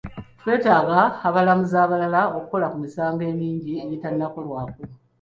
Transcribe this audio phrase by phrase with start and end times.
[0.41, 4.81] Twetaaga abalamuzi abalala okukola ku misango emingi egitannakolebwako.